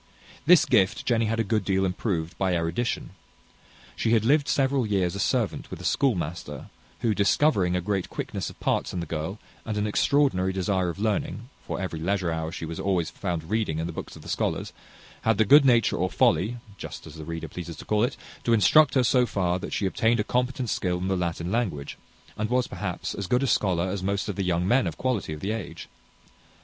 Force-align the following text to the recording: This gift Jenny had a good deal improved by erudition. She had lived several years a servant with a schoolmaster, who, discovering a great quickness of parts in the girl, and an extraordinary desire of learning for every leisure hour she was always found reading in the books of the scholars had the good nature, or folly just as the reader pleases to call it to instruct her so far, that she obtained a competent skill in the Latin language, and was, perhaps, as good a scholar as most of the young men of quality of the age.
This 0.47 0.65
gift 0.65 1.05
Jenny 1.05 1.25
had 1.27 1.39
a 1.39 1.43
good 1.43 1.63
deal 1.63 1.85
improved 1.85 2.35
by 2.39 2.55
erudition. 2.55 3.11
She 3.95 4.13
had 4.13 4.25
lived 4.25 4.47
several 4.47 4.83
years 4.87 5.13
a 5.13 5.19
servant 5.19 5.69
with 5.69 5.79
a 5.79 5.83
schoolmaster, 5.85 6.71
who, 7.01 7.13
discovering 7.13 7.75
a 7.75 7.81
great 7.81 8.09
quickness 8.09 8.49
of 8.49 8.59
parts 8.59 8.93
in 8.93 8.99
the 8.99 9.05
girl, 9.05 9.37
and 9.63 9.77
an 9.77 9.85
extraordinary 9.85 10.53
desire 10.53 10.89
of 10.89 10.97
learning 10.97 11.49
for 11.67 11.79
every 11.79 11.99
leisure 11.99 12.31
hour 12.31 12.51
she 12.51 12.65
was 12.65 12.79
always 12.79 13.11
found 13.11 13.51
reading 13.51 13.77
in 13.77 13.85
the 13.85 13.93
books 13.93 14.15
of 14.15 14.23
the 14.23 14.27
scholars 14.27 14.73
had 15.21 15.37
the 15.37 15.45
good 15.45 15.65
nature, 15.65 15.97
or 15.97 16.09
folly 16.09 16.57
just 16.79 17.05
as 17.05 17.13
the 17.13 17.23
reader 17.23 17.47
pleases 17.47 17.75
to 17.75 17.85
call 17.85 18.01
it 18.03 18.17
to 18.43 18.53
instruct 18.53 18.95
her 18.95 19.03
so 19.03 19.27
far, 19.27 19.59
that 19.59 19.71
she 19.71 19.85
obtained 19.85 20.19
a 20.19 20.23
competent 20.23 20.71
skill 20.71 20.97
in 20.97 21.09
the 21.09 21.15
Latin 21.15 21.51
language, 21.51 21.95
and 22.37 22.49
was, 22.49 22.65
perhaps, 22.65 23.13
as 23.13 23.27
good 23.27 23.43
a 23.43 23.45
scholar 23.45 23.87
as 23.87 24.01
most 24.01 24.27
of 24.27 24.35
the 24.35 24.41
young 24.43 24.67
men 24.67 24.87
of 24.87 24.97
quality 24.97 25.31
of 25.31 25.41
the 25.41 25.51
age. 25.51 25.87